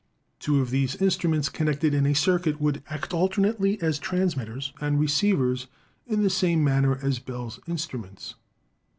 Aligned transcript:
Two 0.39 0.59
of 0.61 0.71
these 0.71 0.95
instruments 0.95 1.47
connected 1.47 1.93
in 1.93 2.07
a 2.07 2.15
circuit 2.15 2.59
would 2.59 2.81
act 2.89 3.13
alternately 3.13 3.79
as 3.83 3.99
transmitters 3.99 4.73
and 4.81 4.99
receivers 4.99 5.67
in 6.07 6.23
the 6.23 6.29
same 6.31 6.63
manner 6.63 6.97
as 7.03 7.19
Bell's 7.19 7.59
instruments. 7.67 8.33